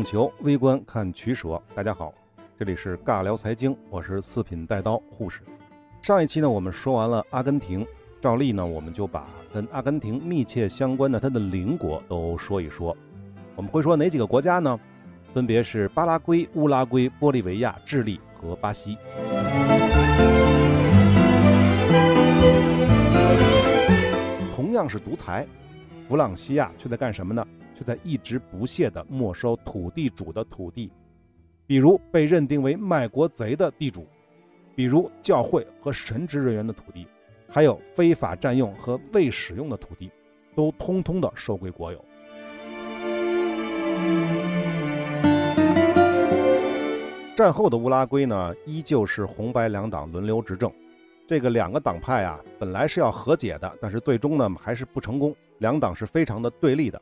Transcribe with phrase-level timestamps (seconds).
[0.00, 1.60] 供求，微观看取舍。
[1.74, 2.10] 大家好，
[2.58, 5.42] 这里是尬聊财经，我是四品带刀护士。
[6.00, 7.86] 上一期呢，我们说完了阿根廷，
[8.18, 12.96] 照例呢，我们就把跟阿根廷密切相关的它的邻国都说一说。
[13.54, 14.80] 我们会说哪几个国家呢？
[15.34, 18.96] 分别是巴拉圭、乌拉圭、玻利维亚、智利和巴西。
[24.56, 25.46] 同样是独裁，
[26.08, 27.46] 弗朗西亚却在干什么呢？
[27.80, 30.92] 却在一直不懈地没收土地主的土地，
[31.66, 34.06] 比如被认定为卖国贼的地主，
[34.74, 37.06] 比如教会和神职人员的土地，
[37.48, 40.10] 还有非法占用和未使用的土地，
[40.54, 42.04] 都通通的收归国有。
[47.34, 50.70] 战后的乌拉圭呢，依旧是红白两党轮流执政。
[51.26, 55.34] 这个两个党派啊，本来是要和解的，但是最终呢，还是不成功。
[55.56, 57.00] 两党是非常的对立的。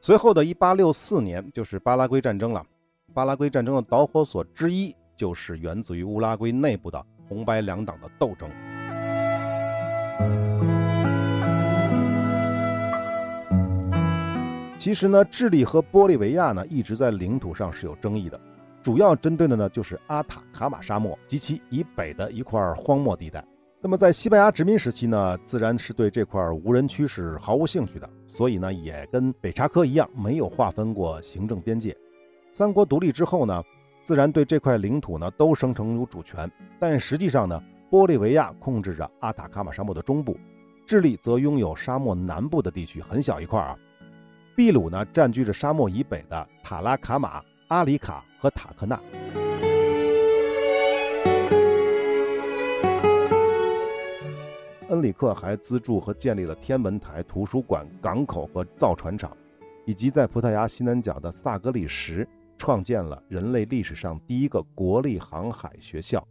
[0.00, 2.64] 随后的1864年就是巴拉圭战争了。
[3.12, 8.48] 巴拉圭战争的导火索之一就是源自于乌拉圭内部的红白两党的斗争。
[14.78, 18.40] 其实呢，智利和玻利维亚呢一直在领土上是有争议的，
[18.82, 23.44] 主要针对的呢就是阿塔卡马沙漠及其以北的一块荒漠地带。
[23.80, 31.96] 那么在西班牙殖民时期呢，自然是对这块无人区是毫无兴趣的，所以呢，也跟北查科一样，没有划分过行政边界。
[32.52, 33.62] 三国独立之后呢，
[34.02, 40.36] 自然对这块领土呢都声称有主权，但实际上呢，玻利维亚控制着阿塔卡马沙漠的中部，
[40.84, 43.78] 智利则拥有沙漠南部的地区，很小一块啊。
[44.56, 48.98] 秘鲁呢占据着沙漠以北的塔拉卡马、阿里卡和塔克纳。
[54.88, 59.36] 恩里克还资助和建立了天文台、图书馆、港口和造船厂，
[59.84, 62.26] 以及在葡萄牙西南角的萨格里什
[62.56, 66.26] 创建了人类历史上第一个国立航海学校。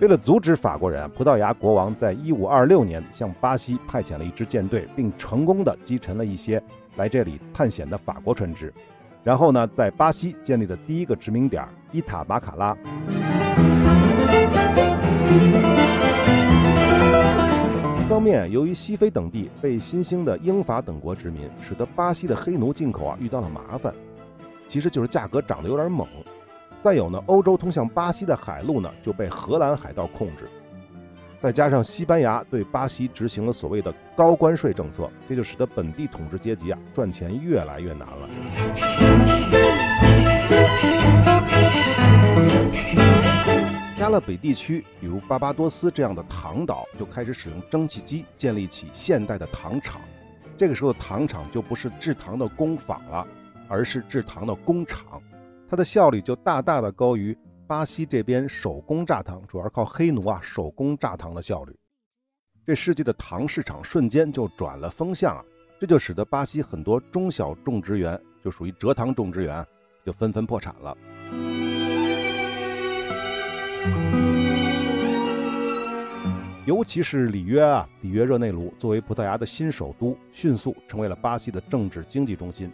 [0.00, 6.60] 为了阻止法国人，葡萄牙国王在1526年向巴西派遣了一支舰队，并成功的击沉了一些
[6.96, 8.74] 来这里探险的法国船只。
[9.22, 12.76] 然后呢，在巴西建立了第一个殖民点伊塔马卡拉。
[17.98, 23.92] 一方面，由于西非等地被新兴的英法等国殖民，使得巴西的黑奴进口啊遇到了麻烦，
[24.68, 26.06] 其实就是价格涨得有点猛。
[26.82, 30.48] 再有呢，欧洲通向巴西的海路呢就被荷兰海盗控制。
[31.42, 38.28] 再加上西班牙对巴西执行了所谓的高关税政策，这就使得本地统治阶级啊赚钱越来越难了。
[44.06, 50.00] 加勒比地区，比如巴巴多斯这样的糖岛，就开始使用蒸汽机建立起现代的糖厂。
[50.56, 53.26] 这个时候，糖厂就不是制糖的工坊了，
[53.66, 55.20] 而是制糖的工厂，
[55.68, 57.36] 它的效率就大大的高于。
[57.66, 61.76] 巴西这边手工榨糖主要靠黑奴啊，手工榨糖的效率，
[62.64, 65.44] 这世界的糖市场瞬间就转了风向啊，
[65.80, 69.66] 这就使得巴西很多中小种植园就属于蔗糖种植园，
[70.04, 70.96] 就纷纷破产了。
[76.64, 82.70] 尤其是里约啊，里约热内卢作为葡萄牙的新首都，迅速成为了巴西的政治经济中心。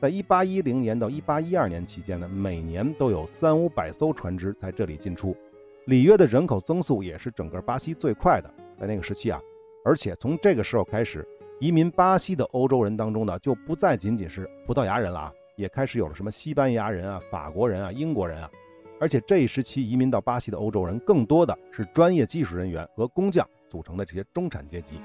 [0.00, 5.34] 在一八一零年到一八一二年期间呢，每年都有三五百艘船只在这里进出。
[5.86, 9.40] 里约的人口增速也是整个巴西最快的，在那个时期啊，
[9.84, 11.26] 而且从这个时候开始，
[11.60, 18.50] 移民巴西的欧洲人当中呢，就不再仅仅是葡萄牙人了啊，也开始有了什么西班牙人啊、法国人啊、英国人啊，
[18.98, 25.00] 而且这一时期移民到巴西的欧洲人，更多的是专业技术人员和工匠组成的这些中产阶级。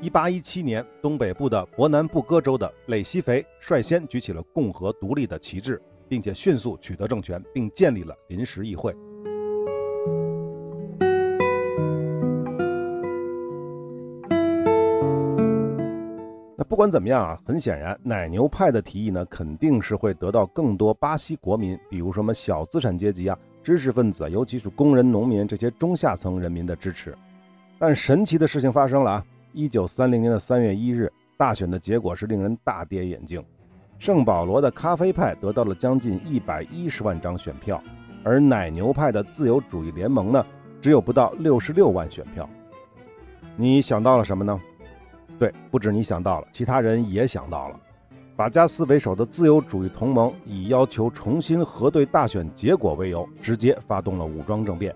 [0.00, 8.94] 一八一七年，东北部的伯南布哥州的累西肥率先举起了共和独立的旗帜，并且迅速取得政权，并建立了临时议会。
[16.68, 27.16] 不管怎么样啊，很显然，奶牛派的提议呢，肯定是会得到更多巴西国民，比如什么小资产阶级啊、知识分子，尤其是工人、农民这些中下层人民的支持。
[27.78, 29.24] 但神奇的事情发生了啊！
[29.52, 33.42] 一九三零年的三月一日，大选的结果是令人大跌眼镜。
[33.98, 37.80] 圣保罗的咖啡派得到了将近一百一十万张选票，
[38.24, 40.44] 而奶牛派的自由主义联盟呢，
[40.80, 42.48] 只有不到六十六万选票。
[43.56, 44.60] 你想到了什么呢？
[45.38, 47.80] 对，不止你想到了，其他人也想到了。
[48.36, 54.94] 法加斯为首的自由主义同盟以要求重新核对大选结果为由，直接发动了武装政变。